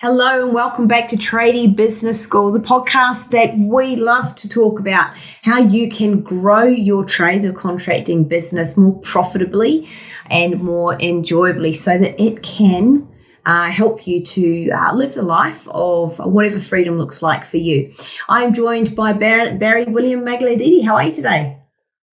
Hello 0.00 0.44
and 0.44 0.54
welcome 0.54 0.86
back 0.86 1.08
to 1.08 1.16
Tradie 1.16 1.74
Business 1.74 2.22
School, 2.22 2.52
the 2.52 2.60
podcast 2.60 3.30
that 3.30 3.58
we 3.58 3.96
love 3.96 4.32
to 4.36 4.48
talk 4.48 4.78
about 4.78 5.12
how 5.42 5.58
you 5.58 5.90
can 5.90 6.20
grow 6.20 6.62
your 6.62 7.04
trades 7.04 7.44
or 7.44 7.52
contracting 7.52 8.22
business 8.22 8.76
more 8.76 8.96
profitably 9.00 9.88
and 10.30 10.62
more 10.62 10.94
enjoyably 11.00 11.74
so 11.74 11.98
that 11.98 12.22
it 12.22 12.44
can 12.44 13.08
uh, 13.44 13.72
help 13.72 14.06
you 14.06 14.22
to 14.22 14.70
uh, 14.70 14.94
live 14.94 15.14
the 15.14 15.22
life 15.22 15.66
of 15.66 16.20
whatever 16.20 16.60
freedom 16.60 16.96
looks 16.96 17.20
like 17.20 17.44
for 17.44 17.56
you. 17.56 17.92
I'm 18.28 18.54
joined 18.54 18.94
by 18.94 19.14
Barry, 19.14 19.58
Barry 19.58 19.84
William 19.86 20.20
Magladidi. 20.20 20.84
How 20.84 20.94
are 20.94 21.02
you 21.02 21.12
today? 21.12 21.58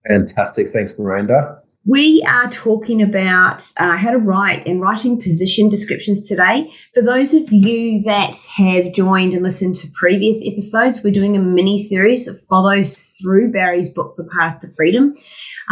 Fantastic. 0.07 0.73
Thanks, 0.73 0.96
Miranda. 0.96 1.61
We 1.85 2.25
are 2.29 2.49
talking 2.49 3.03
about 3.03 3.69
uh, 3.77 3.96
how 3.96 4.12
to 4.12 4.19
write 4.19 4.67
and 4.69 4.81
writing 4.81 5.21
position 5.21 5.69
descriptions 5.69 6.29
today. 6.29 6.71
For 6.95 7.03
those 7.03 7.35
of 7.35 7.53
you 7.53 8.01
that 8.03 8.37
have 8.55 8.93
joined 8.93 9.35
and 9.35 9.43
listened 9.43 9.75
to 9.77 9.89
previous 9.93 10.40
episodes, 10.46 11.03
we're 11.03 11.13
doing 11.13 11.37
a 11.37 11.40
mini 11.40 11.79
series 11.79 12.26
that 12.26 12.46
follows 12.46 13.17
through 13.21 13.50
Barry's 13.50 13.89
book, 13.89 14.14
The 14.14 14.29
Path 14.39 14.61
to 14.61 14.68
Freedom. 14.76 15.17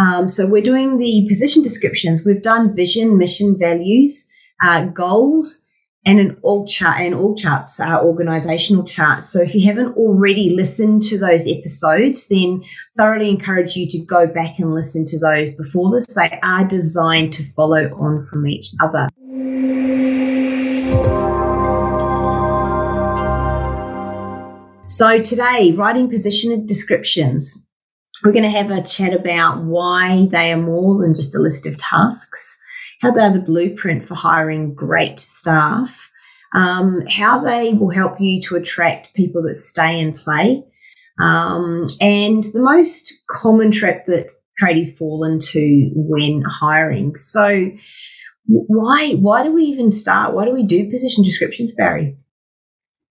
Um, 0.01 0.29
so 0.29 0.49
we're 0.49 0.63
doing 0.63 0.99
the 0.99 1.27
position 1.29 1.63
descriptions. 1.63 2.23
We've 2.27 2.43
done 2.43 2.75
vision, 2.75 3.17
mission, 3.17 3.57
values, 3.57 4.29
uh, 4.67 4.87
goals, 4.87 5.65
and 6.07 6.19
an 6.19 6.37
org 6.43 6.67
chart 6.69 7.01
and 7.01 7.15
org 7.15 7.37
charts 7.37 7.79
are 7.79 8.03
organizational 8.03 8.85
charts. 8.85 9.29
So 9.29 9.43
if 9.43 9.55
you 9.55 9.67
haven't 9.67 9.97
already 9.97 10.51
listened 10.51 11.03
to 11.05 11.19
those 11.19 11.47
episodes, 11.47 12.27
then 12.29 12.63
thoroughly 12.97 13.29
encourage 13.29 13.77
you 13.77 13.89
to 13.91 13.99
go 13.99 14.27
back 14.27 14.59
and 14.59 14.75
listen 14.75 15.05
to 15.07 15.19
those 15.19 15.51
before 15.53 15.91
this. 15.91 16.07
They 16.15 16.41
are 16.43 16.65
designed 16.65 17.35
to 17.35 17.53
follow 17.53 17.91
on 17.99 18.23
from 18.23 18.47
each 18.47 18.71
other. 18.81 19.09
So 24.87 25.23
today, 25.23 25.73
writing 25.73 26.09
position 26.09 26.67
descriptions. 26.67 27.67
We're 28.25 28.33
going 28.33 28.45
to 28.45 28.51
have 28.51 28.71
a 28.71 28.83
chat 28.83 29.15
about 29.15 29.65
why 29.65 30.29
they 30.31 30.53
are 30.53 30.61
more 30.61 31.01
than 31.01 31.15
just 31.15 31.35
a 31.35 31.39
list 31.39 31.65
of 31.65 31.79
tasks 31.79 32.59
how 33.01 33.11
they're 33.11 33.33
the 33.33 33.41
blueprint 33.41 34.07
for 34.07 34.15
hiring 34.15 34.75
great 34.75 35.19
staff, 35.19 36.11
um, 36.55 37.03
how 37.09 37.43
they 37.43 37.73
will 37.75 37.91
help 37.91 38.21
you 38.21 38.41
to 38.43 38.57
attract 38.57 39.15
people 39.15 39.43
that 39.43 39.55
stay 39.55 40.01
and 40.01 40.17
play, 40.17 40.63
um, 41.21 41.87
and 42.01 42.45
the 42.45 42.61
most 42.61 43.13
common 43.29 43.73
trap 43.73 44.07
that 44.07 44.29
tradies 44.61 44.97
fall 44.97 45.25
into 45.25 45.91
when 45.95 46.43
hiring. 46.43 47.17
So, 47.17 47.71
why 48.47 49.13
why 49.15 49.45
do 49.45 49.53
we 49.53 49.65
even 49.65 49.93
start? 49.93 50.35
Why 50.35 50.45
do 50.45 50.53
we 50.53 50.65
do 50.65 50.91
position 50.91 51.25
descriptions, 51.25 51.73
Barry? 51.73 52.17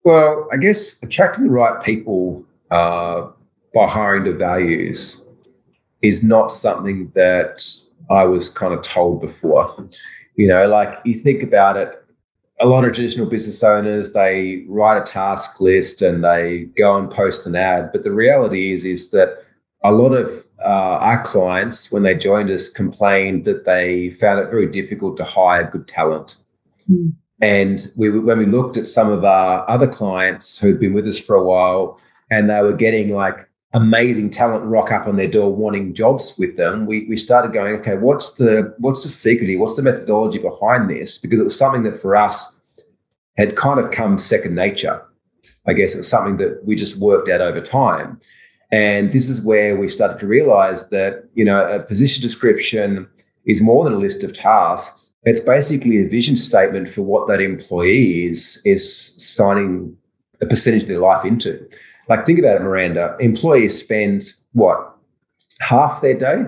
Well, 0.03 0.47
I 0.51 0.57
guess 0.57 0.95
attracting 1.01 1.45
the 1.45 1.51
right 1.51 1.83
people 1.83 2.45
uh, 2.71 3.27
by 3.73 3.87
hiring 3.87 4.25
to 4.25 4.33
values 4.33 5.21
is 6.01 6.23
not 6.23 6.51
something 6.51 7.11
that 7.15 7.63
I 8.09 8.23
was 8.23 8.49
kind 8.49 8.73
of 8.73 8.81
told 8.81 9.21
before. 9.21 9.87
You 10.35 10.47
know, 10.47 10.67
like 10.67 10.99
you 11.05 11.15
think 11.15 11.43
about 11.43 11.77
it, 11.77 12.01
a 12.59 12.65
lot 12.65 12.85
of 12.85 12.93
traditional 12.93 13.29
business 13.29 13.63
owners 13.63 14.13
they 14.13 14.63
write 14.67 14.97
a 14.97 15.03
task 15.03 15.59
list 15.59 16.01
and 16.01 16.23
they 16.23 16.67
go 16.77 16.97
and 16.97 17.09
post 17.09 17.45
an 17.45 17.55
ad. 17.55 17.91
But 17.91 18.03
the 18.03 18.11
reality 18.11 18.73
is, 18.73 18.85
is 18.85 19.11
that 19.11 19.37
a 19.83 19.91
lot 19.91 20.13
of 20.13 20.45
uh, 20.63 20.97
our 20.99 21.23
clients, 21.23 21.91
when 21.91 22.03
they 22.03 22.15
joined 22.15 22.49
us, 22.49 22.69
complained 22.69 23.45
that 23.45 23.65
they 23.65 24.09
found 24.11 24.39
it 24.39 24.49
very 24.49 24.67
difficult 24.67 25.15
to 25.17 25.23
hire 25.23 25.69
good 25.69 25.87
talent. 25.87 26.37
Mm. 26.89 27.13
And 27.41 27.91
we, 27.95 28.09
when 28.09 28.39
we 28.39 28.45
looked 28.45 28.77
at 28.77 28.87
some 28.87 29.11
of 29.11 29.23
our 29.25 29.69
other 29.69 29.87
clients 29.87 30.57
who'd 30.57 30.79
been 30.79 30.93
with 30.93 31.07
us 31.07 31.19
for 31.19 31.35
a 31.35 31.43
while, 31.43 32.01
and 32.31 32.49
they 32.49 32.61
were 32.61 32.73
getting 32.73 33.09
like 33.09 33.47
amazing 33.75 34.29
talent 34.29 34.63
rock 34.63 34.89
up 34.89 35.05
on 35.05 35.17
their 35.17 35.27
door 35.27 35.53
wanting 35.53 35.93
jobs 35.93 36.33
with 36.37 36.55
them, 36.55 36.85
we, 36.85 37.05
we 37.07 37.17
started 37.17 37.51
going, 37.53 37.75
okay, 37.75 37.95
what's 37.95 38.33
the 38.35 38.73
what's 38.79 39.03
the 39.03 39.09
secret? 39.09 39.53
What's 39.57 39.75
the 39.75 39.81
methodology 39.83 40.39
behind 40.39 40.89
this? 40.89 41.17
Because 41.17 41.39
it 41.39 41.43
was 41.43 41.57
something 41.57 41.83
that 41.83 42.01
for 42.01 42.15
us 42.15 42.53
had 43.37 43.57
kind 43.57 43.79
of 43.79 43.91
come 43.91 44.17
second 44.17 44.55
nature. 44.55 45.03
I 45.67 45.73
guess 45.73 45.93
it 45.93 45.99
was 45.99 46.07
something 46.07 46.37
that 46.37 46.63
we 46.63 46.75
just 46.75 46.97
worked 46.97 47.27
out 47.27 47.41
over 47.41 47.59
time. 47.59 48.19
And 48.71 49.11
this 49.11 49.29
is 49.29 49.41
where 49.41 49.77
we 49.77 49.89
started 49.89 50.19
to 50.19 50.27
realize 50.27 50.87
that, 50.89 51.25
you 51.33 51.43
know, 51.43 51.67
a 51.67 51.79
position 51.79 52.21
description 52.21 53.07
is 53.45 53.61
more 53.61 53.83
than 53.83 53.93
a 53.93 53.97
list 53.97 54.23
of 54.23 54.33
tasks. 54.33 55.11
It's 55.23 55.41
basically 55.41 55.99
a 55.99 56.07
vision 56.07 56.37
statement 56.37 56.89
for 56.89 57.01
what 57.01 57.27
that 57.27 57.41
employee 57.41 58.27
is, 58.27 58.59
is 58.63 59.13
signing 59.17 59.97
a 60.41 60.45
percentage 60.45 60.83
of 60.83 60.89
their 60.89 60.99
life 60.99 61.25
into. 61.25 61.67
Like, 62.07 62.25
think 62.25 62.39
about 62.39 62.57
it, 62.57 62.61
Miranda. 62.61 63.15
Employees 63.19 63.77
spend 63.79 64.33
what 64.53 64.95
half 65.59 66.01
their 66.01 66.17
day, 66.17 66.43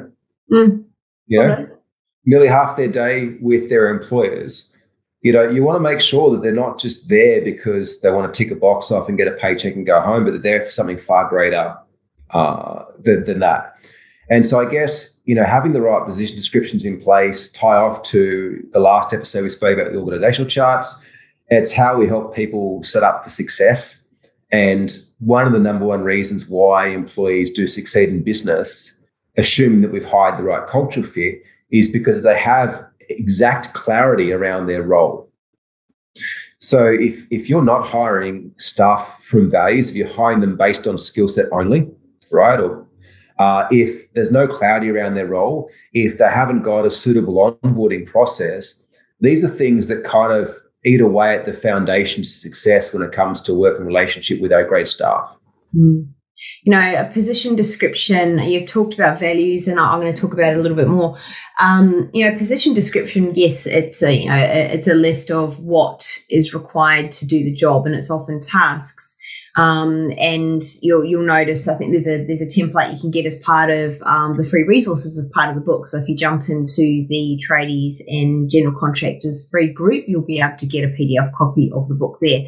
mm. 0.51 0.83
you 1.27 1.39
know, 1.39 1.53
okay. 1.53 1.71
nearly 2.25 2.47
half 2.47 2.77
their 2.77 2.87
day 2.87 3.37
with 3.41 3.69
their 3.69 3.89
employers. 3.89 4.73
You 5.21 5.33
know, 5.33 5.49
you 5.49 5.63
want 5.63 5.77
to 5.77 5.79
make 5.81 5.99
sure 5.99 6.29
that 6.31 6.43
they're 6.43 6.51
not 6.51 6.79
just 6.79 7.09
there 7.09 7.41
because 7.41 8.01
they 8.01 8.11
want 8.11 8.31
to 8.31 8.37
tick 8.37 8.51
a 8.51 8.55
box 8.55 8.91
off 8.91 9.09
and 9.09 9.17
get 9.17 9.27
a 9.27 9.31
paycheck 9.31 9.75
and 9.75 9.85
go 9.85 9.99
home, 9.99 10.25
but 10.25 10.31
that 10.31 10.43
they're 10.43 10.61
for 10.61 10.71
something 10.71 10.99
far 10.99 11.27
greater 11.27 11.75
uh, 12.29 12.85
than, 12.99 13.23
than 13.23 13.39
that. 13.39 13.75
And 14.29 14.45
so, 14.45 14.59
I 14.59 14.69
guess 14.69 15.17
you 15.27 15.35
know, 15.35 15.43
having 15.43 15.73
the 15.73 15.81
right 15.81 16.05
position 16.05 16.37
descriptions 16.37 16.85
in 16.85 17.01
place 17.01 17.49
tie 17.49 17.75
off 17.75 18.01
to 18.03 18.65
the 18.71 18.79
last 18.79 19.13
episode 19.13 19.43
we 19.43 19.49
spoke 19.49 19.77
about 19.77 19.91
the 19.91 19.99
organizational 19.99 20.49
charts. 20.49 20.95
It's 21.49 21.73
how 21.73 21.97
we 21.97 22.07
help 22.07 22.33
people 22.33 22.81
set 22.81 23.03
up 23.03 23.25
for 23.25 23.29
success 23.29 23.97
and 24.51 24.91
one 25.19 25.45
of 25.45 25.53
the 25.53 25.59
number 25.59 25.85
one 25.85 26.03
reasons 26.03 26.47
why 26.47 26.87
employees 26.87 27.51
do 27.51 27.67
succeed 27.67 28.09
in 28.09 28.23
business, 28.23 28.93
assuming 29.37 29.81
that 29.81 29.91
we've 29.91 30.05
hired 30.05 30.39
the 30.39 30.43
right 30.43 30.67
cultural 30.67 31.05
fit, 31.05 31.41
is 31.71 31.89
because 31.89 32.21
they 32.23 32.37
have 32.39 32.85
exact 33.09 33.73
clarity 33.73 34.31
around 34.31 34.67
their 34.67 34.83
role. 34.83 35.29
So 36.59 36.85
if, 36.85 37.25
if 37.29 37.49
you're 37.49 37.63
not 37.63 37.87
hiring 37.87 38.51
staff 38.57 39.07
from 39.23 39.51
values, 39.51 39.89
if 39.89 39.95
you're 39.95 40.07
hiring 40.07 40.39
them 40.39 40.57
based 40.57 40.87
on 40.87 40.97
skill 40.97 41.27
set 41.27 41.45
only, 41.51 41.87
right? 42.31 42.59
Or 42.59 42.87
uh, 43.37 43.67
if 43.69 44.11
there's 44.13 44.31
no 44.31 44.47
clarity 44.47 44.89
around 44.89 45.13
their 45.13 45.27
role, 45.27 45.69
if 45.93 46.17
they 46.17 46.29
haven't 46.29 46.63
got 46.63 46.85
a 46.85 46.91
suitable 46.91 47.59
onboarding 47.63 48.05
process, 48.09 48.73
these 49.19 49.43
are 49.43 49.49
things 49.49 49.87
that 49.87 50.03
kind 50.03 50.33
of 50.33 50.55
eat 50.85 51.01
away 51.01 51.35
at 51.35 51.45
the 51.45 51.53
foundation 51.53 52.23
to 52.23 52.29
success 52.29 52.93
when 52.93 53.03
it 53.03 53.11
comes 53.11 53.41
to 53.41 53.53
working 53.53 53.85
relationship 53.85 54.39
with 54.41 54.53
our 54.53 54.63
great 54.63 54.87
staff. 54.87 55.35
Mm. 55.75 56.09
You 56.63 56.71
know, 56.71 56.79
a 56.79 57.11
position 57.11 57.55
description, 57.55 58.37
you've 58.37 58.69
talked 58.69 58.93
about 58.93 59.19
values, 59.19 59.67
and 59.67 59.79
I'm 59.79 59.99
going 59.99 60.13
to 60.13 60.21
talk 60.21 60.33
about 60.33 60.53
it 60.53 60.57
a 60.57 60.61
little 60.61 60.77
bit 60.77 60.87
more. 60.87 61.17
Um, 61.59 62.11
you 62.13 62.29
know, 62.29 62.37
position 62.37 62.75
description, 62.75 63.33
yes, 63.35 63.65
it's 63.65 64.03
a, 64.03 64.13
you 64.13 64.29
know, 64.29 64.37
it's 64.37 64.87
a 64.87 64.93
list 64.93 65.31
of 65.31 65.59
what 65.59 66.05
is 66.29 66.53
required 66.53 67.11
to 67.13 67.25
do 67.25 67.43
the 67.43 67.53
job, 67.53 67.87
and 67.87 67.95
it's 67.95 68.11
often 68.11 68.39
tasks. 68.39 69.15
Um, 69.57 70.13
and 70.19 70.61
you'll 70.81 71.03
you'll 71.03 71.25
notice 71.25 71.67
I 71.67 71.75
think 71.75 71.91
there's 71.91 72.07
a 72.07 72.23
there's 72.23 72.41
a 72.41 72.45
template 72.45 72.93
you 72.93 72.99
can 72.99 73.09
get 73.09 73.25
as 73.25 73.37
part 73.39 73.71
of 73.71 73.99
um, 74.03 74.37
the 74.37 74.47
free 74.47 74.63
resources 74.63 75.17
as 75.17 75.27
part 75.33 75.49
of 75.49 75.55
the 75.55 75.61
book. 75.61 75.87
So 75.87 75.97
if 75.97 76.07
you 76.07 76.15
jump 76.15 76.47
into 76.47 77.05
the 77.07 77.41
tradies 77.49 77.95
and 78.07 78.49
general 78.51 78.79
contractors 78.79 79.47
free 79.49 79.73
group, 79.73 80.05
you'll 80.07 80.21
be 80.21 80.39
able 80.39 80.57
to 80.57 80.67
get 80.67 80.83
a 80.83 80.89
PDF 80.89 81.33
copy 81.33 81.71
of 81.73 81.87
the 81.87 81.95
book 81.95 82.19
there. 82.21 82.45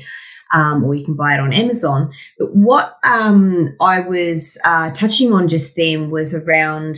Um, 0.52 0.84
or 0.84 0.96
you 0.96 1.06
can 1.06 1.16
buy 1.16 1.36
it 1.36 1.40
on 1.40 1.54
Amazon. 1.54 2.12
But 2.40 2.56
what 2.56 2.98
um, 3.04 3.76
I 3.80 4.00
was 4.00 4.58
uh, 4.64 4.90
touching 4.92 5.32
on 5.32 5.48
just 5.48 5.76
then 5.76 6.10
was 6.10 6.34
around 6.34 6.98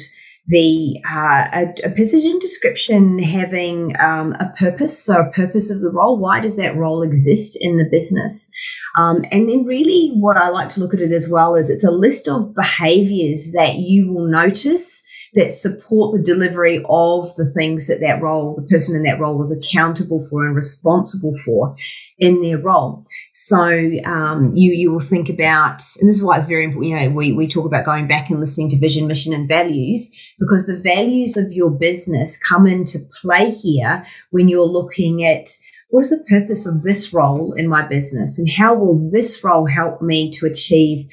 the 0.51 1.01
uh, 1.09 1.47
a, 1.53 1.87
a, 1.87 1.89
position 1.91 2.37
description 2.39 3.19
having 3.19 3.95
um, 3.99 4.33
a 4.33 4.53
purpose, 4.59 5.01
so 5.01 5.21
a 5.21 5.31
purpose 5.31 5.69
of 5.69 5.79
the 5.79 5.89
role. 5.89 6.19
Why 6.19 6.41
does 6.41 6.57
that 6.57 6.75
role 6.75 7.01
exist 7.01 7.57
in 7.59 7.77
the 7.77 7.87
business? 7.89 8.49
Um, 8.97 9.23
and 9.31 9.47
then, 9.47 9.63
really, 9.63 10.11
what 10.15 10.35
I 10.35 10.49
like 10.49 10.67
to 10.69 10.81
look 10.81 10.93
at 10.93 10.99
it 10.99 11.13
as 11.13 11.29
well 11.29 11.55
is 11.55 11.69
it's 11.69 11.85
a 11.85 11.91
list 11.91 12.27
of 12.27 12.53
behaviors 12.53 13.51
that 13.53 13.75
you 13.75 14.11
will 14.11 14.27
notice 14.27 15.03
that 15.33 15.53
support 15.53 16.15
the 16.15 16.23
delivery 16.23 16.83
of 16.89 17.33
the 17.35 17.49
things 17.51 17.87
that 17.87 18.01
that 18.01 18.21
role, 18.21 18.55
the 18.55 18.67
person 18.67 18.95
in 18.95 19.03
that 19.03 19.19
role 19.19 19.41
is 19.41 19.51
accountable 19.51 20.27
for 20.29 20.45
and 20.45 20.55
responsible 20.55 21.37
for 21.45 21.73
in 22.19 22.41
their 22.41 22.57
role. 22.57 23.05
So 23.31 23.91
um, 24.05 24.51
you 24.55 24.73
you 24.73 24.91
will 24.91 24.99
think 24.99 25.29
about, 25.29 25.81
and 25.99 26.09
this 26.09 26.17
is 26.17 26.23
why 26.23 26.37
it's 26.37 26.45
very 26.45 26.65
important. 26.65 26.91
You 26.91 27.09
know, 27.09 27.15
we 27.15 27.31
we 27.31 27.47
talk 27.47 27.65
about 27.65 27.85
going 27.85 28.07
back 28.07 28.29
and 28.29 28.39
listening 28.39 28.69
to 28.69 28.79
vision, 28.79 29.07
mission, 29.07 29.33
and 29.33 29.47
values 29.47 30.11
because 30.37 30.65
the 30.65 30.77
values 30.77 31.37
of 31.37 31.53
your 31.53 31.69
business 31.69 32.37
come 32.37 32.67
into 32.67 32.99
play 33.21 33.51
here 33.51 34.05
when 34.31 34.49
you're 34.49 34.65
looking 34.65 35.25
at 35.25 35.47
what 35.91 36.05
is 36.05 36.09
the 36.09 36.23
purpose 36.29 36.65
of 36.65 36.83
this 36.83 37.13
role 37.13 37.53
in 37.53 37.67
my 37.67 37.85
business 37.85 38.39
and 38.39 38.49
how 38.49 38.73
will 38.73 39.09
this 39.11 39.43
role 39.43 39.67
help 39.67 40.01
me 40.01 40.31
to 40.31 40.45
achieve 40.45 41.05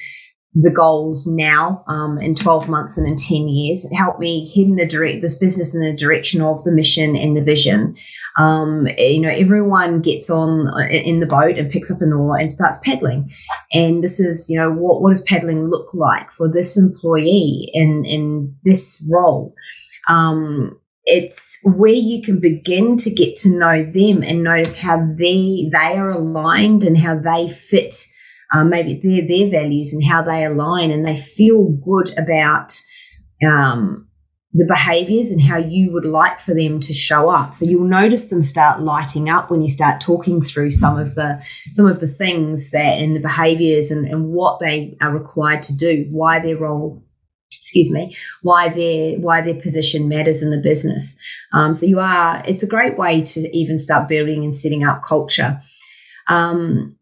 the 0.55 0.71
goals 0.71 1.27
now 1.27 1.83
um, 1.87 2.17
in 2.17 2.33
12 2.33 2.67
months 2.67 2.97
and 2.97 3.07
in 3.07 3.15
10 3.15 3.47
years. 3.47 3.85
Help 3.95 4.19
me 4.19 4.51
head 4.55 4.65
in 4.65 4.75
the 4.77 4.87
direct 4.87 5.21
this 5.21 5.37
business 5.37 5.75
in 5.75 5.79
the 5.79 5.95
direction 5.95 6.41
of 6.41 6.63
the 6.63 6.71
mission 6.71 7.15
and 7.15 7.37
the 7.37 7.43
vision. 7.43 7.95
Um, 8.37 8.87
you 8.97 9.19
know 9.19 9.29
everyone 9.29 10.01
gets 10.01 10.29
on 10.29 10.67
uh, 10.67 10.87
in 10.89 11.19
the 11.19 11.27
boat 11.27 11.57
and 11.57 11.69
picks 11.69 11.91
up 11.91 12.01
an 12.01 12.13
oar 12.13 12.37
and 12.37 12.51
starts 12.51 12.79
paddling. 12.83 13.29
And 13.73 14.03
this 14.03 14.19
is 14.19 14.49
you 14.49 14.59
know 14.59 14.71
what, 14.71 15.01
what 15.01 15.11
does 15.11 15.21
paddling 15.23 15.67
look 15.67 15.93
like 15.93 16.31
for 16.31 16.51
this 16.51 16.77
employee 16.77 17.69
in 17.73 18.03
in 18.05 18.55
this 18.63 19.03
role? 19.09 19.53
Um, 20.07 20.79
it's 21.05 21.59
where 21.63 21.91
you 21.91 22.23
can 22.23 22.39
begin 22.39 22.97
to 22.97 23.11
get 23.11 23.35
to 23.37 23.49
know 23.49 23.83
them 23.83 24.23
and 24.23 24.43
notice 24.43 24.79
how 24.79 24.97
they 24.97 25.69
they 25.71 25.97
are 25.97 26.09
aligned 26.09 26.83
and 26.83 26.97
how 26.97 27.17
they 27.17 27.49
fit 27.49 28.05
um, 28.53 28.69
maybe 28.69 28.93
it's 28.93 29.03
their 29.03 29.27
their 29.27 29.49
values 29.49 29.93
and 29.93 30.03
how 30.03 30.21
they 30.21 30.43
align, 30.45 30.91
and 30.91 31.05
they 31.05 31.17
feel 31.17 31.67
good 31.67 32.17
about 32.17 32.79
um, 33.45 34.07
the 34.53 34.65
behaviors 34.65 35.29
and 35.29 35.41
how 35.41 35.57
you 35.57 35.91
would 35.91 36.05
like 36.05 36.39
for 36.39 36.55
them 36.55 36.79
to 36.79 36.93
show 36.93 37.29
up. 37.29 37.53
So 37.53 37.65
you'll 37.65 37.83
notice 37.83 38.27
them 38.27 38.41
start 38.41 38.81
lighting 38.81 39.29
up 39.29 39.51
when 39.51 39.61
you 39.61 39.69
start 39.69 40.01
talking 40.01 40.41
through 40.41 40.71
some 40.71 40.97
of 40.97 41.13
the 41.15 41.41
some 41.73 41.85
of 41.85 41.99
the 41.99 42.07
things 42.07 42.71
that 42.71 42.97
and 42.97 43.15
the 43.15 43.19
behaviors 43.19 43.91
and, 43.91 44.07
and 44.07 44.29
what 44.29 44.59
they 44.59 44.97
are 45.01 45.11
required 45.11 45.63
to 45.63 45.77
do, 45.77 46.07
why 46.09 46.39
their 46.39 46.57
role 46.57 47.03
excuse 47.51 47.91
me, 47.91 48.15
why 48.41 48.69
their 48.69 49.19
why 49.19 49.41
their 49.41 49.61
position 49.61 50.09
matters 50.09 50.41
in 50.41 50.49
the 50.49 50.57
business. 50.57 51.15
Um, 51.53 51.75
so 51.75 51.85
you 51.85 51.99
are 51.99 52.43
it's 52.47 52.63
a 52.63 52.67
great 52.67 52.97
way 52.97 53.21
to 53.21 53.55
even 53.55 53.77
start 53.77 54.09
building 54.09 54.43
and 54.43 54.57
setting 54.57 54.83
up 54.83 55.03
culture. 55.03 55.61
Um, 56.27 56.95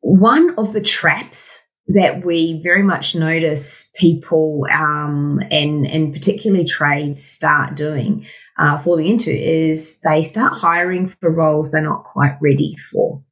one 0.00 0.54
of 0.58 0.72
the 0.72 0.80
traps 0.80 1.60
that 1.88 2.24
we 2.24 2.60
very 2.62 2.82
much 2.82 3.14
notice 3.14 3.88
people 3.96 4.66
um, 4.72 5.40
and 5.50 5.86
and 5.86 6.12
particularly 6.12 6.64
trades 6.64 7.22
start 7.22 7.74
doing 7.74 8.26
uh, 8.58 8.78
falling 8.78 9.06
into 9.06 9.32
is 9.32 9.98
they 10.00 10.22
start 10.22 10.52
hiring 10.52 11.08
for 11.20 11.30
roles 11.30 11.70
they're 11.70 11.82
not 11.82 12.04
quite 12.04 12.36
ready 12.40 12.76
for. 12.90 13.22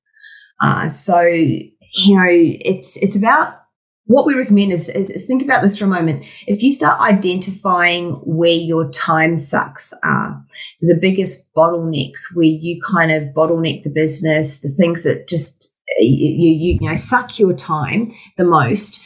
Uh, 0.60 0.88
so 0.88 1.20
you 1.20 2.16
know 2.16 2.26
it's 2.28 2.96
it's 2.96 3.16
about 3.16 3.54
what 4.08 4.24
we 4.24 4.34
recommend 4.34 4.72
is, 4.72 4.88
is, 4.88 5.10
is, 5.10 5.26
think 5.26 5.42
about 5.42 5.60
this 5.60 5.76
for 5.76 5.84
a 5.84 5.88
moment. 5.88 6.24
If 6.46 6.62
you 6.62 6.72
start 6.72 6.98
identifying 6.98 8.12
where 8.24 8.48
your 8.48 8.90
time 8.90 9.36
sucks 9.36 9.92
are, 10.02 10.42
the 10.80 10.98
biggest 10.98 11.44
bottlenecks 11.54 12.34
where 12.34 12.46
you 12.46 12.80
kind 12.90 13.12
of 13.12 13.34
bottleneck 13.34 13.84
the 13.84 13.90
business, 13.90 14.60
the 14.60 14.70
things 14.70 15.04
that 15.04 15.28
just 15.28 15.67
you, 15.98 16.50
you, 16.50 16.78
you 16.80 16.88
know 16.88 16.94
suck 16.94 17.38
your 17.38 17.52
time 17.52 18.12
the 18.36 18.44
most 18.44 19.00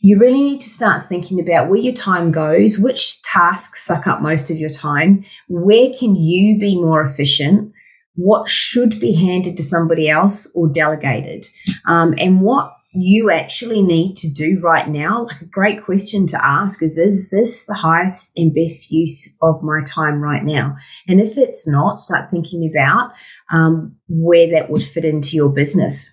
you 0.00 0.18
really 0.18 0.42
need 0.42 0.60
to 0.60 0.68
start 0.68 1.08
thinking 1.08 1.40
about 1.40 1.68
where 1.68 1.80
your 1.80 1.94
time 1.94 2.30
goes 2.30 2.78
which 2.78 3.20
tasks 3.22 3.84
suck 3.84 4.06
up 4.06 4.20
most 4.20 4.50
of 4.50 4.56
your 4.56 4.70
time 4.70 5.24
where 5.48 5.90
can 5.98 6.14
you 6.16 6.58
be 6.58 6.76
more 6.76 7.02
efficient 7.02 7.72
what 8.14 8.48
should 8.48 8.98
be 8.98 9.12
handed 9.12 9.56
to 9.56 9.62
somebody 9.62 10.08
else 10.08 10.46
or 10.54 10.68
delegated 10.68 11.46
um, 11.86 12.14
and 12.18 12.40
what 12.40 12.72
you 12.96 13.30
actually 13.30 13.82
need 13.82 14.16
to 14.16 14.30
do 14.30 14.58
right 14.62 14.88
now? 14.88 15.24
Like 15.24 15.40
a 15.42 15.46
great 15.46 15.84
question 15.84 16.26
to 16.28 16.44
ask 16.44 16.82
is 16.82 16.96
Is 16.96 17.30
this 17.30 17.64
the 17.66 17.74
highest 17.74 18.32
and 18.36 18.54
best 18.54 18.90
use 18.90 19.28
of 19.42 19.62
my 19.62 19.82
time 19.86 20.20
right 20.20 20.44
now? 20.44 20.76
And 21.06 21.20
if 21.20 21.36
it's 21.36 21.68
not, 21.68 22.00
start 22.00 22.30
thinking 22.30 22.70
about 22.70 23.12
um, 23.52 23.96
where 24.08 24.50
that 24.50 24.70
would 24.70 24.82
fit 24.82 25.04
into 25.04 25.36
your 25.36 25.48
business. 25.48 26.10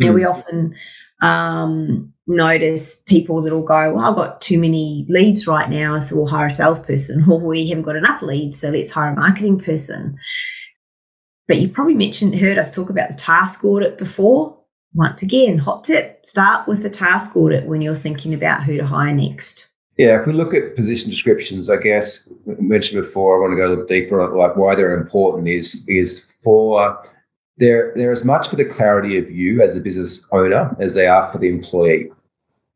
Mm. 0.00 0.06
Now, 0.06 0.12
we 0.12 0.22
hmm. 0.22 0.28
often 0.28 0.74
um, 1.22 2.12
notice 2.26 2.96
people 3.06 3.42
that 3.42 3.52
will 3.52 3.62
go, 3.62 3.94
Well, 3.94 4.04
I've 4.04 4.16
got 4.16 4.40
too 4.40 4.58
many 4.58 5.06
leads 5.08 5.46
right 5.46 5.70
now, 5.70 5.98
so 5.98 6.16
we'll 6.16 6.26
hire 6.26 6.48
a 6.48 6.52
salesperson, 6.52 7.24
or 7.30 7.40
we 7.40 7.68
haven't 7.68 7.84
got 7.84 7.96
enough 7.96 8.22
leads, 8.22 8.60
so 8.60 8.70
let's 8.70 8.90
hire 8.90 9.12
a 9.12 9.16
marketing 9.16 9.60
person. 9.60 10.18
But 11.48 11.58
you 11.58 11.68
probably 11.68 11.94
mentioned, 11.94 12.38
heard 12.38 12.58
us 12.58 12.70
talk 12.70 12.88
about 12.88 13.10
the 13.10 13.16
task 13.16 13.64
audit 13.64 13.98
before 13.98 14.61
once 14.94 15.22
again, 15.22 15.58
hot 15.58 15.84
tip 15.84 16.24
start 16.26 16.68
with 16.68 16.84
a 16.84 16.90
task 16.90 17.36
audit 17.36 17.66
when 17.66 17.80
you're 17.80 17.96
thinking 17.96 18.34
about 18.34 18.62
who 18.62 18.76
to 18.76 18.86
hire 18.86 19.14
next. 19.14 19.66
Yeah, 19.98 20.20
if 20.20 20.26
we 20.26 20.32
look 20.32 20.54
at 20.54 20.74
position 20.74 21.10
descriptions, 21.10 21.68
I 21.68 21.76
guess 21.76 22.28
I 22.48 22.60
mentioned 22.60 23.02
before, 23.02 23.36
I 23.36 23.40
want 23.40 23.52
to 23.52 23.56
go 23.56 23.68
a 23.68 23.70
little 23.70 23.86
deeper 23.86 24.20
on 24.20 24.36
like 24.36 24.56
why 24.56 24.74
they're 24.74 24.96
important 24.96 25.48
is 25.48 25.84
is 25.88 26.24
for 26.42 27.00
they're 27.58 27.92
they're 27.94 28.12
as 28.12 28.24
much 28.24 28.48
for 28.48 28.56
the 28.56 28.64
clarity 28.64 29.18
of 29.18 29.30
you 29.30 29.62
as 29.62 29.76
a 29.76 29.80
business 29.80 30.26
owner 30.32 30.74
as 30.80 30.94
they 30.94 31.06
are 31.06 31.30
for 31.30 31.38
the 31.38 31.48
employee. 31.48 32.10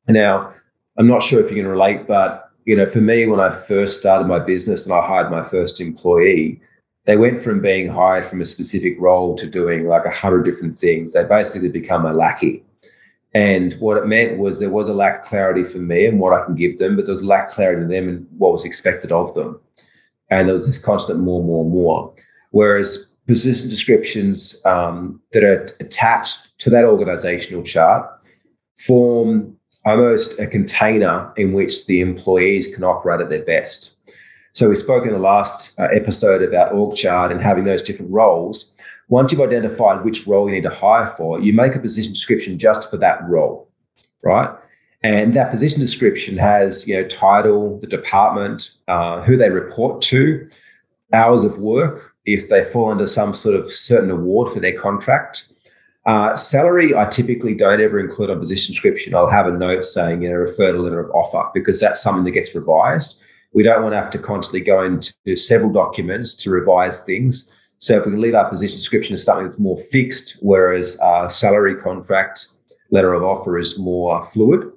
Now, 0.09 0.53
I'm 0.99 1.09
not 1.09 1.23
sure 1.23 1.45
if 1.45 1.51
you 1.51 1.57
can 1.57 1.67
relate, 1.67 2.07
but 2.07 2.51
you 2.65 2.77
know, 2.77 2.87
for 2.87 3.01
me, 3.01 3.27
when 3.27 3.41
I 3.41 3.51
first 3.51 3.99
started 3.99 4.27
my 4.27 4.39
business 4.39 4.85
and 4.85 4.93
I 4.93 5.07
hired 5.07 5.31
my 5.31 5.43
first 5.49 5.81
employee, 5.81 6.61
they 7.07 7.17
went 7.17 7.43
from 7.43 7.61
being 7.61 7.89
hired 7.89 8.27
from 8.27 8.41
a 8.41 8.47
specific 8.47 8.97
role 8.99 9.37
to 9.37 9.47
doing 9.47 9.87
like 9.87 10.05
a 10.05 10.11
hundred 10.11 10.45
different 10.45 10.79
things. 10.79 11.13
They 11.13 11.25
basically 11.25 11.69
become 11.69 12.05
a 12.05 12.13
lackey. 12.13 12.65
And 13.33 13.75
what 13.81 13.97
it 13.97 14.07
meant 14.07 14.39
was 14.39 14.59
there 14.59 14.71
was 14.71 14.89
a 14.89 14.95
lack 14.95 15.21
of 15.21 15.27
clarity 15.27 15.65
for 15.65 15.79
me 15.79 16.07
and 16.07 16.19
what 16.19 16.33
I 16.33 16.45
can 16.45 16.55
give 16.55 16.79
them, 16.79 16.97
but 16.97 17.07
there 17.07 17.13
was 17.13 17.23
lack 17.23 17.51
of 17.51 17.55
clarity 17.55 17.83
to 17.83 17.87
them 17.87 18.09
and 18.09 18.27
what 18.39 18.53
was 18.53 18.65
expected 18.65 19.13
of 19.13 19.35
them. 19.35 19.61
And 20.31 20.49
there 20.49 20.55
was 20.55 20.67
this 20.67 20.79
constant 20.79 21.21
more, 21.21 21.45
more, 21.45 21.65
more. 21.65 22.15
Whereas 22.51 23.07
position 23.27 23.69
descriptions 23.69 24.57
um, 24.65 25.21
that 25.33 25.45
are 25.45 25.67
attached 25.81 26.59
to 26.59 26.71
that 26.71 26.85
organizational 26.85 27.63
chart 27.63 28.09
form 28.87 29.57
almost 29.85 30.39
a 30.41 30.47
container 30.47 31.33
in 31.37 31.53
which 31.53 31.87
the 31.87 32.01
employees 32.01 32.75
can 32.75 32.83
operate 32.83 33.21
at 33.21 33.29
their 33.29 33.45
best. 33.45 33.93
So 34.57 34.71
we 34.71 34.77
spoke 34.77 35.05
in 35.05 35.13
the 35.13 35.19
last 35.19 35.79
uh, 35.79 35.89
episode 35.95 36.41
about 36.41 36.73
org 36.73 36.97
chart 36.97 37.31
and 37.31 37.43
having 37.43 37.65
those 37.65 37.83
different 37.83 38.11
roles. 38.11 38.73
Once 39.11 39.31
you've 39.31 39.43
identified 39.43 40.03
which 40.03 40.27
role 40.27 40.49
you 40.49 40.55
need 40.55 40.63
to 40.63 40.71
hire 40.71 41.13
for, 41.15 41.39
you 41.39 41.53
make 41.53 41.75
a 41.75 41.79
position 41.79 42.15
description 42.15 42.59
just 42.59 42.89
for 42.89 42.97
that 42.97 43.23
role, 43.29 43.69
right? 44.23 44.49
And 45.03 45.35
that 45.35 45.51
position 45.51 45.79
description 45.79 46.39
has, 46.39 46.89
you 46.89 46.97
know, 46.97 47.07
title, 47.07 47.79
the 47.81 47.87
department, 47.87 48.71
uh, 48.89 49.21
who 49.25 49.37
they 49.37 49.51
report 49.51 50.01
to, 50.05 50.49
hours 51.13 51.45
of 51.45 51.59
work, 51.59 52.15
if 52.25 52.49
they 52.49 52.65
fall 52.65 52.91
under 52.91 53.07
some 53.07 53.35
sort 53.35 53.57
of 53.57 53.71
certain 53.71 54.11
award 54.11 54.55
for 54.55 54.61
their 54.61 54.81
contract. 54.81 55.49
Uh, 56.07 56.35
salary, 56.35 56.95
I 56.97 57.05
typically 57.11 57.55
don't 57.55 57.83
ever 57.83 58.01
include 58.01 58.31
on 58.31 58.41
position 58.41 58.73
description. 58.73 59.15
I'll 59.15 59.29
have 59.29 59.49
a 59.49 59.51
note 59.51 59.85
saying, 59.85 60.23
you 60.23 60.31
know, 60.31 60.37
refer 60.37 60.73
to 60.73 60.81
letter 60.81 61.01
of 61.01 61.11
offer 61.11 61.51
because 61.53 61.79
that's 61.79 62.03
something 62.03 62.25
that 62.25 62.31
gets 62.31 62.55
revised. 62.55 63.21
We 63.57 63.63
don't 63.63 63.83
want 63.83 63.95
to 63.95 63.99
have 63.99 64.11
to 64.11 64.19
constantly 64.19 64.61
go 64.61 64.85
into 64.85 65.35
several 65.35 65.73
documents 65.73 66.35
to 66.35 66.51
revise 66.51 67.01
things. 67.01 67.51
So 67.79 67.97
if 67.97 68.05
we 68.05 68.13
can 68.13 68.21
leave 68.21 68.35
our 68.35 68.51
position 68.51 68.77
description 68.77 69.15
as 69.15 69.25
something 69.25 69.45
that's 69.45 69.59
more 69.59 69.79
fixed, 69.79 70.37
whereas 70.41 70.97
our 70.97 71.31
salary 71.31 71.75
contract 71.75 72.49
letter 72.91 73.15
of 73.15 73.23
offer 73.23 73.59
is 73.59 73.79
more 73.79 74.23
fluid, 74.27 74.71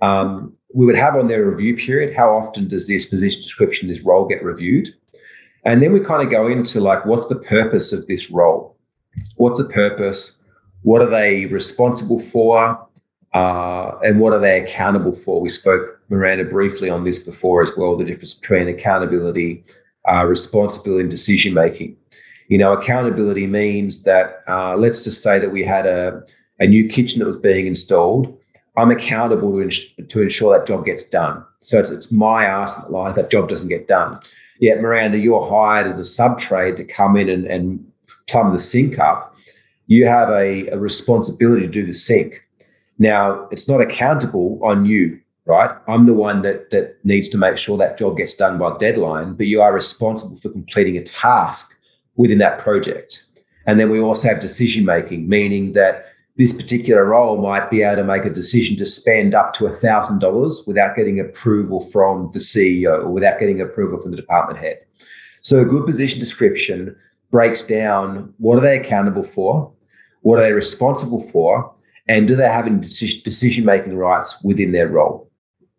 um, 0.00 0.56
we 0.74 0.86
would 0.86 0.96
have 0.96 1.14
on 1.14 1.28
their 1.28 1.44
review 1.44 1.76
period 1.76 2.16
how 2.16 2.34
often 2.34 2.68
does 2.68 2.88
this 2.88 3.04
position 3.04 3.42
description, 3.42 3.86
this 3.86 4.00
role 4.00 4.26
get 4.26 4.42
reviewed? 4.42 4.88
And 5.66 5.82
then 5.82 5.92
we 5.92 6.00
kind 6.00 6.22
of 6.22 6.30
go 6.30 6.48
into 6.48 6.80
like, 6.80 7.04
what's 7.04 7.28
the 7.28 7.36
purpose 7.36 7.92
of 7.92 8.06
this 8.06 8.30
role? 8.30 8.78
What's 9.36 9.60
the 9.60 9.68
purpose? 9.68 10.38
What 10.80 11.02
are 11.02 11.10
they 11.10 11.44
responsible 11.46 12.20
for? 12.20 12.85
Uh, 13.36 13.98
and 14.02 14.18
what 14.18 14.32
are 14.32 14.38
they 14.38 14.62
accountable 14.62 15.12
for? 15.12 15.42
We 15.42 15.50
spoke, 15.50 16.00
Miranda, 16.08 16.44
briefly 16.44 16.88
on 16.88 17.04
this 17.04 17.18
before 17.18 17.62
as 17.62 17.70
well 17.76 17.94
the 17.94 18.04
difference 18.04 18.32
between 18.32 18.66
accountability, 18.66 19.62
uh, 20.10 20.24
responsibility, 20.24 21.02
and 21.02 21.10
decision 21.10 21.52
making. 21.52 21.98
You 22.48 22.56
know, 22.56 22.72
accountability 22.72 23.46
means 23.46 24.04
that 24.04 24.42
uh, 24.48 24.74
let's 24.78 25.04
just 25.04 25.22
say 25.22 25.38
that 25.38 25.52
we 25.52 25.64
had 25.64 25.84
a, 25.84 26.22
a 26.60 26.66
new 26.66 26.88
kitchen 26.88 27.18
that 27.18 27.26
was 27.26 27.36
being 27.36 27.66
installed. 27.66 28.34
I'm 28.78 28.90
accountable 28.90 29.52
to, 29.52 29.60
ins- 29.60 29.84
to 30.08 30.22
ensure 30.22 30.56
that 30.56 30.66
job 30.66 30.86
gets 30.86 31.02
done. 31.02 31.44
So 31.60 31.78
it's, 31.78 31.90
it's 31.90 32.10
my 32.10 32.46
ask 32.46 32.78
that 32.78 32.90
line 32.90 33.16
that 33.16 33.30
job 33.30 33.50
doesn't 33.50 33.68
get 33.68 33.86
done. 33.86 34.18
Yet, 34.60 34.80
Miranda, 34.80 35.18
you're 35.18 35.46
hired 35.46 35.86
as 35.86 35.98
a 35.98 36.04
sub 36.04 36.38
trade 36.38 36.78
to 36.78 36.84
come 36.84 37.18
in 37.18 37.28
and, 37.28 37.44
and 37.46 37.92
plumb 38.28 38.54
the 38.54 38.62
sink 38.62 38.98
up. 38.98 39.34
You 39.88 40.06
have 40.06 40.30
a, 40.30 40.68
a 40.68 40.78
responsibility 40.78 41.66
to 41.66 41.72
do 41.72 41.84
the 41.84 41.92
sink 41.92 42.45
now, 42.98 43.46
it's 43.50 43.68
not 43.68 43.80
accountable 43.80 44.58
on 44.62 44.86
you, 44.86 45.20
right? 45.44 45.70
I'm 45.86 46.06
the 46.06 46.14
one 46.14 46.42
that 46.42 46.70
that 46.70 46.96
needs 47.04 47.28
to 47.30 47.38
make 47.38 47.58
sure 47.58 47.76
that 47.78 47.98
job 47.98 48.16
gets 48.16 48.34
done 48.34 48.58
by 48.58 48.76
deadline, 48.78 49.34
but 49.34 49.46
you 49.46 49.60
are 49.60 49.72
responsible 49.72 50.36
for 50.36 50.48
completing 50.50 50.96
a 50.96 51.02
task 51.02 51.74
within 52.16 52.38
that 52.38 52.58
project. 52.58 53.24
And 53.66 53.78
then 53.78 53.90
we 53.90 54.00
also 54.00 54.28
have 54.28 54.40
decision 54.40 54.84
making, 54.84 55.28
meaning 55.28 55.72
that 55.72 56.06
this 56.36 56.52
particular 56.52 57.04
role 57.04 57.40
might 57.40 57.70
be 57.70 57.82
able 57.82 57.96
to 57.96 58.04
make 58.04 58.24
a 58.24 58.30
decision 58.30 58.76
to 58.76 58.86
spend 58.86 59.34
up 59.34 59.54
to 59.54 59.64
$1,000 59.64 60.66
without 60.66 60.94
getting 60.94 61.18
approval 61.18 61.88
from 61.90 62.30
the 62.32 62.38
CEO 62.38 63.04
or 63.04 63.10
without 63.10 63.38
getting 63.38 63.60
approval 63.60 63.98
from 63.98 64.10
the 64.10 64.16
department 64.16 64.58
head. 64.58 64.78
So, 65.40 65.60
a 65.60 65.64
good 65.64 65.86
position 65.86 66.20
description 66.20 66.96
breaks 67.30 67.62
down 67.62 68.34
what 68.38 68.58
are 68.58 68.62
they 68.62 68.78
accountable 68.78 69.22
for, 69.22 69.72
what 70.22 70.38
are 70.38 70.42
they 70.42 70.52
responsible 70.52 71.28
for, 71.30 71.72
And 72.08 72.28
do 72.28 72.36
they 72.36 72.48
have 72.48 72.66
any 72.66 72.78
decision 72.78 73.64
making 73.64 73.96
rights 73.96 74.42
within 74.44 74.72
their 74.72 74.88
role? 74.88 75.30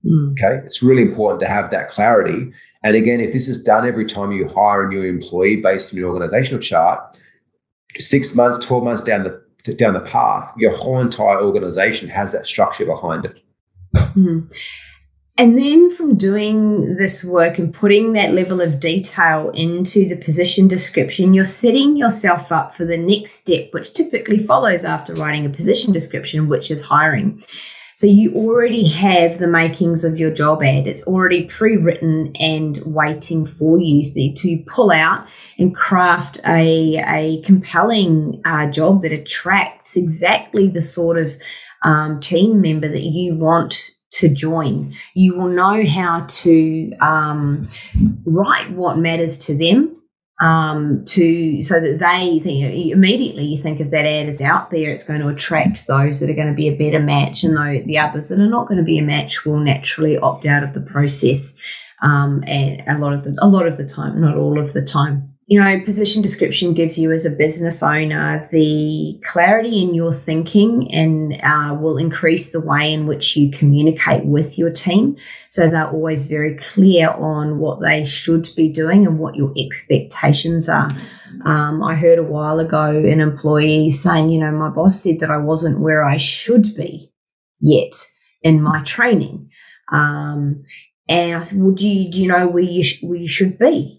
Mm. 0.06 0.34
Okay, 0.34 0.64
it's 0.66 0.84
really 0.84 1.02
important 1.02 1.40
to 1.42 1.48
have 1.48 1.72
that 1.72 1.90
clarity. 1.90 2.52
And 2.84 2.96
again, 2.96 3.20
if 3.20 3.34
this 3.34 3.48
is 3.48 3.62
done 3.62 3.88
every 3.88 4.06
time 4.06 4.32
you 4.32 4.48
hire 4.48 4.86
a 4.86 4.90
new 4.90 5.04
employee 5.04 5.58
based 5.58 5.92
on 5.92 5.98
your 6.00 6.14
organizational 6.14 6.62
chart, 6.62 7.00
six 7.98 8.36
months, 8.36 8.64
12 8.66 8.84
months 8.84 9.02
down 9.02 9.24
the 9.24 9.42
down 9.74 9.94
the 9.94 10.00
path, 10.02 10.54
your 10.58 10.74
whole 10.74 11.02
entire 11.02 11.42
organization 11.42 12.08
has 12.08 12.32
that 12.32 12.46
structure 12.46 12.86
behind 12.86 13.26
it. 13.26 13.36
Mm. 13.96 14.50
And 15.40 15.56
then 15.56 15.94
from 15.96 16.18
doing 16.18 16.96
this 16.96 17.24
work 17.24 17.60
and 17.60 17.72
putting 17.72 18.14
that 18.14 18.34
level 18.34 18.60
of 18.60 18.80
detail 18.80 19.52
into 19.54 20.10
the 20.10 20.16
position 20.16 20.68
description, 20.68 21.36
you're 21.36 21.46
setting 21.46 21.96
yourself 21.96 22.52
up 22.52 22.76
for 22.76 22.86
the 22.86 22.98
next 22.98 23.34
step, 23.34 23.72
which 23.72 23.94
typically 23.94 24.46
follows 24.48 24.84
after 24.84 25.14
writing 25.14 25.46
a 25.46 25.50
position 25.50 25.94
description, 25.94 26.50
which 26.50 26.72
is 26.72 26.82
hiring. 26.82 27.44
So 27.94 28.08
you 28.08 28.34
already 28.34 28.88
have 28.88 29.38
the 29.38 29.48
makings 29.48 30.04
of 30.04 30.18
your 30.18 30.32
job 30.32 30.64
ad. 30.64 30.88
It's 30.88 31.04
already 31.04 31.46
pre-written 31.46 32.36
and 32.36 32.80
waiting 32.86 33.46
for 33.46 33.80
you 33.80 34.04
to 34.36 34.64
pull 34.66 34.92
out 34.92 35.28
and 35.60 35.76
craft 35.76 36.40
a, 36.46 36.98
a 37.08 37.42
compelling 37.44 38.42
uh, 38.44 38.72
job 38.72 39.04
that 39.04 39.12
attracts 39.12 39.98
exactly 39.98 40.68
the 40.68 40.82
sort 40.82 41.18
of 41.18 41.32
um, 41.84 42.22
team 42.22 42.60
member 42.60 42.88
that 42.88 43.02
you 43.02 43.36
want 43.36 43.92
to 44.14 44.30
join. 44.30 44.94
You 45.14 45.36
will 45.36 45.50
know 45.50 45.86
how 45.86 46.26
to 46.28 46.94
um, 47.02 47.68
write 48.26 48.72
what 48.72 48.98
matters 48.98 49.38
to 49.40 49.58
them. 49.58 49.94
Um, 50.40 51.04
to 51.06 51.64
so 51.64 51.80
that 51.80 51.98
they 51.98 52.52
you 52.52 52.68
know, 52.68 52.96
immediately 52.96 53.44
you 53.46 53.60
think 53.60 53.80
if 53.80 53.90
that 53.90 54.06
ad 54.06 54.28
is 54.28 54.40
out 54.40 54.70
there, 54.70 54.92
it's 54.92 55.04
going 55.04 55.20
to 55.22 55.30
attract 55.30 55.88
those 55.88 56.20
that 56.20 56.30
are 56.30 56.36
going 56.36 56.50
to 56.50 56.54
be 56.54 56.68
a 56.68 56.78
better 56.78 57.00
match, 57.00 57.44
and 57.44 57.58
though 57.58 57.84
the 57.88 57.98
others 57.98 58.30
that 58.30 58.38
are 58.38 58.48
not 58.48 58.68
going 58.68 58.78
to 58.78 58.84
be 58.84 59.00
a 59.00 59.04
match 59.04 59.46
will 59.46 59.58
naturally 59.58 60.16
opt 60.16 60.46
out 60.46 60.62
of 60.62 60.74
the 60.74 60.80
process. 60.80 61.56
Um, 62.04 62.44
and 62.46 62.84
a 62.88 63.00
lot 63.00 63.14
of 63.14 63.24
the 63.24 63.36
a 63.42 63.48
lot 63.48 63.66
of 63.66 63.78
the 63.78 63.88
time, 63.88 64.22
not 64.22 64.38
all 64.38 64.60
of 64.60 64.74
the 64.74 64.84
time 64.84 65.37
you 65.50 65.58
know, 65.58 65.80
position 65.86 66.22
description 66.22 66.74
gives 66.74 67.00
you 67.00 67.10
as 67.14 67.26
a 67.26 67.30
business 67.30 67.82
owner 67.82 68.50
the 68.52 69.18
clarity 69.24 69.82
in 69.82 69.96
your 69.96 70.14
thinking 70.14 70.94
and 70.94 71.40
uh, 71.42 71.74
will 71.74 71.98
increase 71.98 72.52
the 72.52 72.60
way 72.60 72.92
in 72.92 73.08
which 73.08 73.38
you 73.38 73.50
communicate 73.50 74.26
with 74.26 74.58
your 74.58 74.70
team. 74.70 75.16
So 75.48 75.70
they're 75.70 75.90
always 75.90 76.24
very 76.24 76.58
clear 76.58 77.12
on 77.12 77.60
what 77.60 77.80
they 77.82 78.04
should 78.04 78.50
be 78.58 78.68
doing 78.68 79.08
and 79.08 79.20
what 79.20 79.38
your 79.38 79.54
expectations 79.58 80.68
are. 80.68 80.92
Um, 81.46 81.82
I 81.82 81.96
heard 81.96 82.20
a 82.20 82.24
while 82.24 82.60
ago 82.60 82.90
an 82.90 83.22
employee 83.22 83.90
saying, 83.90 84.30
you 84.30 84.42
know, 84.42 84.52
my 84.52 84.70
boss 84.70 85.02
said 85.02 85.20
that 85.22 85.32
I 85.32 85.38
wasn't 85.38 85.80
where 85.80 86.04
I 86.04 86.18
should 86.18 86.76
be 86.76 87.14
yet 87.62 87.94
in 88.42 88.62
my 88.62 88.84
training. 88.84 89.50
Um, 89.94 90.66
and 91.08 91.38
I 91.38 91.42
said, 91.42 91.62
well, 91.62 91.72
do 91.72 91.88
you, 91.88 92.12
do 92.12 92.22
you 92.22 92.28
know 92.28 92.50
where 92.50 92.64
you, 92.64 92.84
sh- 92.84 93.02
where 93.02 93.18
you 93.18 93.30
should 93.30 93.58
be? 93.58 93.97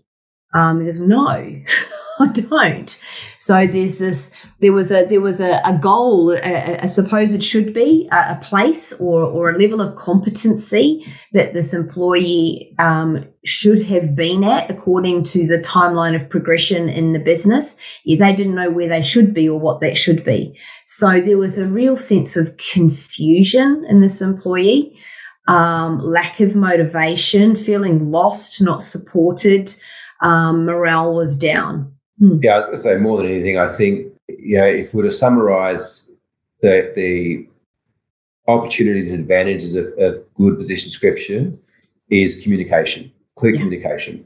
Um, 0.55 0.81
he 0.81 0.87
goes, 0.87 1.01
no, 1.01 1.27
I 2.21 2.27
don't. 2.27 3.01
So 3.39 3.67
there's 3.67 3.99
this. 3.99 4.31
There 4.61 4.73
was 4.73 4.91
a 4.91 5.07
there 5.07 5.21
was 5.21 5.41
a, 5.41 5.61
a 5.65 5.79
goal. 5.81 6.37
I 6.37 6.87
suppose 6.87 7.33
it 7.33 7.45
should 7.45 7.73
be 7.73 8.09
a, 8.11 8.33
a, 8.33 8.41
place 8.43 8.93
or 8.95 9.23
or 9.23 9.51
a 9.51 9.59
level 9.59 9.81
of 9.81 9.97
competency 9.97 11.07
that 11.33 11.55
this 11.55 11.73
employee 11.73 12.75
um, 12.79 13.25
should 13.45 13.85
have 13.87 14.17
been 14.17 14.43
at 14.43 14.71
according 14.71 15.23
to 15.25 15.47
the 15.47 15.59
timeline 15.59 16.21
of 16.21 16.29
progression 16.29 16.89
in 16.89 17.13
the 17.13 17.21
business. 17.21 17.77
Yeah, 18.05 18.19
they 18.19 18.35
didn't 18.35 18.57
know 18.57 18.71
where 18.71 18.89
they 18.89 19.03
should 19.03 19.33
be 19.33 19.49
or 19.49 19.59
what 19.59 19.81
that 19.81 19.97
should 19.97 20.25
be. 20.25 20.59
So 20.87 21.21
there 21.21 21.39
was 21.39 21.59
a 21.59 21.69
real 21.69 21.97
sense 21.97 22.37
of 22.37 22.57
confusion 22.73 23.85
in 23.89 24.01
this 24.01 24.21
employee. 24.21 24.99
Um, 25.47 25.99
lack 26.01 26.41
of 26.41 26.55
motivation, 26.55 27.57
feeling 27.57 28.11
lost, 28.11 28.61
not 28.61 28.83
supported, 28.83 29.75
um, 30.21 30.65
morale 30.65 31.15
was 31.15 31.37
down. 31.37 31.93
Hmm. 32.19 32.39
Yeah, 32.43 32.55
I 32.55 32.57
was 32.57 32.67
going 32.67 32.77
to 32.77 32.83
say 32.83 32.97
more 32.97 33.19
than 33.19 33.31
anything, 33.31 33.59
I 33.59 33.69
think 33.69 34.13
you 34.29 34.59
know 34.59 34.67
if 34.67 34.93
we 34.93 35.03
were 35.03 35.09
to 35.09 35.15
summarise 35.15 36.11
the 36.61 36.93
the 36.95 37.47
opportunities 38.49 39.11
and 39.11 39.21
advantages 39.21 39.75
of, 39.75 39.87
of 39.99 40.23
good 40.35 40.57
position 40.57 40.89
description 40.89 41.59
is 42.11 42.41
communication, 42.43 43.13
clear 43.37 43.53
yeah. 43.53 43.61
communication. 43.61 44.25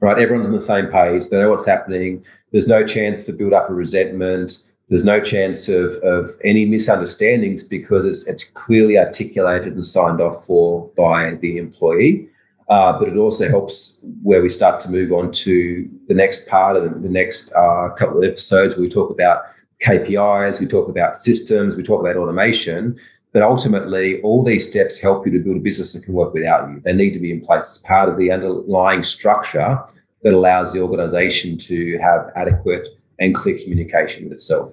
Right, 0.00 0.18
everyone's 0.18 0.46
on 0.46 0.52
the 0.52 0.60
same 0.60 0.86
page. 0.86 1.28
They 1.28 1.38
know 1.38 1.50
what's 1.50 1.66
happening. 1.66 2.24
There's 2.52 2.68
no 2.68 2.86
chance 2.86 3.24
to 3.24 3.32
build 3.32 3.52
up 3.52 3.68
a 3.68 3.74
resentment. 3.74 4.58
There's 4.88 5.02
no 5.02 5.20
chance 5.20 5.68
of, 5.68 5.94
of 6.04 6.30
any 6.44 6.64
misunderstandings 6.66 7.64
because 7.64 8.04
it's, 8.04 8.24
it's 8.28 8.44
clearly 8.44 8.96
articulated 8.96 9.72
and 9.72 9.84
signed 9.84 10.20
off 10.20 10.46
for 10.46 10.88
by 10.96 11.34
the 11.34 11.58
employee. 11.58 12.28
Uh, 12.68 12.98
but 12.98 13.08
it 13.08 13.16
also 13.16 13.48
helps 13.48 13.98
where 14.22 14.42
we 14.42 14.50
start 14.50 14.78
to 14.80 14.90
move 14.90 15.10
on 15.10 15.32
to 15.32 15.88
the 16.06 16.14
next 16.14 16.46
part 16.48 16.76
of 16.76 17.02
the, 17.02 17.08
next 17.08 17.50
uh, 17.56 17.88
couple 17.96 18.18
of 18.18 18.24
episodes 18.24 18.74
where 18.74 18.82
we 18.82 18.90
talk 18.90 19.10
about 19.10 19.42
KPIs, 19.86 20.60
we 20.60 20.66
talk 20.66 20.88
about 20.88 21.20
systems, 21.20 21.76
we 21.76 21.82
talk 21.82 22.00
about 22.00 22.16
automation. 22.16 22.98
But 23.32 23.42
ultimately, 23.42 24.20
all 24.22 24.44
these 24.44 24.68
steps 24.68 24.98
help 24.98 25.26
you 25.26 25.32
to 25.32 25.38
build 25.38 25.58
a 25.58 25.60
business 25.60 25.92
that 25.92 26.02
can 26.02 26.14
work 26.14 26.34
without 26.34 26.68
you. 26.68 26.80
They 26.84 26.92
need 26.92 27.12
to 27.12 27.20
be 27.20 27.30
in 27.30 27.40
place 27.40 27.70
as 27.70 27.78
part 27.78 28.08
of 28.08 28.18
the 28.18 28.30
underlying 28.30 29.02
structure 29.02 29.78
that 30.22 30.34
allows 30.34 30.72
the 30.72 30.80
organization 30.80 31.56
to 31.58 31.98
have 31.98 32.30
adequate 32.36 32.88
and 33.18 33.34
clear 33.34 33.58
communication 33.58 34.24
with 34.24 34.32
itself. 34.34 34.72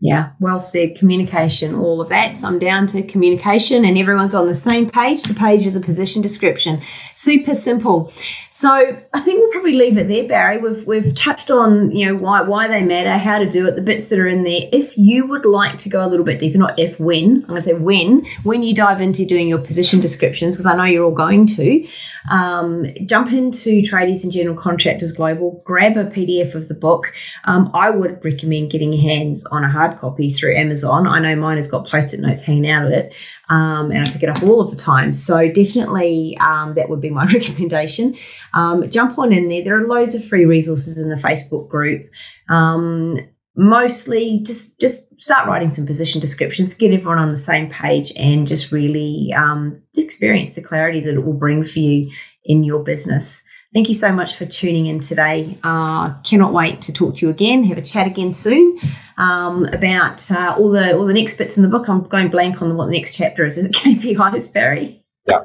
Yeah, 0.00 0.30
well 0.38 0.60
said. 0.60 0.96
Communication, 0.96 1.74
all 1.74 2.00
of 2.00 2.08
that. 2.10 2.36
So 2.36 2.46
I'm 2.46 2.60
down 2.60 2.86
to 2.88 3.02
communication, 3.02 3.84
and 3.84 3.98
everyone's 3.98 4.34
on 4.34 4.46
the 4.46 4.54
same 4.54 4.88
page, 4.88 5.24
the 5.24 5.34
page 5.34 5.66
of 5.66 5.74
the 5.74 5.80
position 5.80 6.22
description. 6.22 6.80
Super 7.16 7.56
simple. 7.56 8.12
So 8.50 8.70
I 8.70 9.20
think 9.20 9.40
we'll 9.40 9.50
probably 9.50 9.72
leave 9.72 9.98
it 9.98 10.06
there, 10.06 10.28
Barry. 10.28 10.58
We've 10.58 10.86
we've 10.86 11.12
touched 11.16 11.50
on 11.50 11.90
you 11.90 12.06
know 12.06 12.14
why 12.14 12.42
why 12.42 12.68
they 12.68 12.80
matter, 12.80 13.18
how 13.18 13.38
to 13.38 13.50
do 13.50 13.66
it, 13.66 13.74
the 13.74 13.82
bits 13.82 14.06
that 14.08 14.20
are 14.20 14.28
in 14.28 14.44
there. 14.44 14.68
If 14.72 14.96
you 14.96 15.26
would 15.26 15.44
like 15.44 15.78
to 15.78 15.88
go 15.88 16.04
a 16.04 16.06
little 16.06 16.24
bit 16.24 16.38
deeper, 16.38 16.58
not 16.58 16.78
if 16.78 17.00
when 17.00 17.42
I'm 17.42 17.48
going 17.48 17.56
to 17.56 17.62
say 17.62 17.74
when 17.74 18.24
when 18.44 18.62
you 18.62 18.76
dive 18.76 19.00
into 19.00 19.26
doing 19.26 19.48
your 19.48 19.58
position 19.58 19.98
descriptions, 19.98 20.54
because 20.54 20.66
I 20.66 20.76
know 20.76 20.84
you're 20.84 21.04
all 21.04 21.10
going 21.10 21.44
to 21.46 21.88
um, 22.30 22.86
jump 23.04 23.32
into 23.32 23.82
Tradies 23.82 24.22
and 24.22 24.32
General 24.32 24.56
Contractors 24.56 25.12
Global, 25.12 25.60
grab 25.64 25.96
a 25.96 26.04
PDF 26.04 26.54
of 26.54 26.68
the 26.68 26.74
book. 26.74 27.12
Um, 27.44 27.70
I 27.74 27.90
would 27.90 28.24
recommend 28.24 28.70
getting 28.70 28.92
your 28.92 29.02
hands 29.02 29.44
on 29.46 29.64
a 29.64 29.70
hard 29.70 29.87
copy 29.96 30.32
through 30.32 30.56
Amazon. 30.56 31.06
I 31.06 31.20
know 31.20 31.36
mine 31.36 31.56
has 31.56 31.68
got 31.68 31.86
post 31.86 32.14
it 32.14 32.20
notes 32.20 32.42
hanging 32.42 32.70
out 32.70 32.86
of 32.86 32.92
it, 32.92 33.14
um, 33.48 33.90
and 33.90 34.06
I 34.06 34.10
pick 34.10 34.22
it 34.22 34.28
up 34.28 34.42
all 34.42 34.60
of 34.60 34.70
the 34.70 34.76
time. 34.76 35.12
So 35.12 35.50
definitely 35.50 36.36
um, 36.40 36.74
that 36.74 36.88
would 36.88 37.00
be 37.00 37.10
my 37.10 37.26
recommendation. 37.32 38.16
Um, 38.54 38.88
jump 38.90 39.18
on 39.18 39.32
in 39.32 39.48
there. 39.48 39.64
There 39.64 39.78
are 39.78 39.86
loads 39.86 40.14
of 40.14 40.26
free 40.26 40.44
resources 40.44 40.98
in 40.98 41.08
the 41.08 41.16
Facebook 41.16 41.68
group. 41.68 42.08
Um, 42.48 43.18
mostly 43.58 44.40
just 44.44 44.78
just 44.78 45.02
start 45.20 45.48
writing 45.48 45.68
some 45.68 45.84
position 45.84 46.20
descriptions 46.20 46.74
get 46.74 46.92
everyone 46.92 47.18
on 47.18 47.30
the 47.30 47.36
same 47.36 47.68
page 47.68 48.12
and 48.14 48.46
just 48.46 48.70
really 48.70 49.34
um, 49.36 49.82
experience 49.96 50.54
the 50.54 50.62
clarity 50.62 51.00
that 51.00 51.14
it 51.14 51.24
will 51.24 51.32
bring 51.32 51.64
for 51.64 51.80
you 51.80 52.08
in 52.44 52.62
your 52.62 52.84
business 52.84 53.42
thank 53.74 53.88
you 53.88 53.94
so 53.94 54.12
much 54.12 54.36
for 54.36 54.46
tuning 54.46 54.86
in 54.86 55.00
today 55.00 55.58
uh, 55.62 56.12
cannot 56.22 56.52
wait 56.52 56.80
to 56.80 56.92
talk 56.92 57.14
to 57.14 57.26
you 57.26 57.30
again 57.30 57.64
have 57.64 57.78
a 57.78 57.82
chat 57.82 58.06
again 58.06 58.32
soon 58.32 58.78
um, 59.18 59.64
about 59.66 60.30
uh, 60.30 60.54
all 60.58 60.70
the 60.70 60.96
all 60.96 61.06
the 61.06 61.14
next 61.14 61.36
bits 61.38 61.56
in 61.56 61.62
the 61.62 61.68
book 61.68 61.88
i'm 61.88 62.02
going 62.08 62.28
blank 62.28 62.60
on 62.62 62.76
what 62.76 62.86
the 62.86 62.92
next 62.92 63.14
chapter 63.14 63.44
is 63.44 63.58
is 63.58 63.64
it 63.64 63.72
kpis 63.72 64.52
barry 64.52 65.02
yeah 65.26 65.40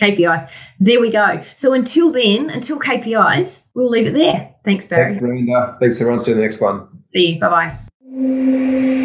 KPIs. 0.00 0.48
There 0.78 1.00
we 1.00 1.10
go. 1.10 1.42
So 1.54 1.72
until 1.72 2.12
then, 2.12 2.50
until 2.50 2.78
KPIs, 2.78 3.64
we'll 3.74 3.90
leave 3.90 4.06
it 4.06 4.14
there. 4.14 4.54
Thanks, 4.64 4.84
Barry. 4.84 5.14
Thanks, 5.14 5.20
Brenda. 5.20 5.76
Thanks, 5.80 6.00
everyone. 6.00 6.20
See 6.20 6.30
you 6.30 6.36
in 6.36 6.40
the 6.40 6.46
next 6.46 6.60
one. 6.60 6.86
See 7.06 7.26
you. 7.32 7.40
Bye 7.40 7.78
bye. 8.14 8.97